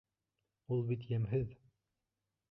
[0.77, 1.51] Ул бит йәмһеҙ.